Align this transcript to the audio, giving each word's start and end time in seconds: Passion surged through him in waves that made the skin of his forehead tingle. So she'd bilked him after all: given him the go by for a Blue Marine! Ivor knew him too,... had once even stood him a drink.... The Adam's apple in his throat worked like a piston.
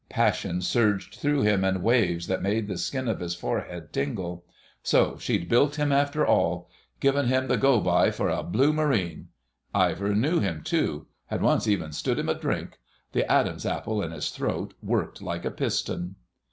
Passion 0.09 0.63
surged 0.63 1.13
through 1.19 1.43
him 1.43 1.63
in 1.63 1.83
waves 1.83 2.25
that 2.25 2.41
made 2.41 2.67
the 2.67 2.79
skin 2.79 3.07
of 3.07 3.19
his 3.19 3.35
forehead 3.35 3.93
tingle. 3.93 4.43
So 4.81 5.19
she'd 5.19 5.47
bilked 5.47 5.75
him 5.75 5.91
after 5.91 6.25
all: 6.25 6.71
given 6.99 7.27
him 7.27 7.45
the 7.45 7.55
go 7.55 7.79
by 7.79 8.09
for 8.09 8.27
a 8.27 8.41
Blue 8.41 8.73
Marine! 8.73 9.27
Ivor 9.75 10.15
knew 10.15 10.39
him 10.39 10.63
too,... 10.63 11.05
had 11.27 11.43
once 11.43 11.67
even 11.67 11.91
stood 11.91 12.17
him 12.17 12.29
a 12.29 12.33
drink.... 12.33 12.79
The 13.11 13.31
Adam's 13.31 13.63
apple 13.63 14.01
in 14.01 14.09
his 14.09 14.31
throat 14.31 14.73
worked 14.81 15.21
like 15.21 15.45
a 15.45 15.51
piston. 15.51 16.15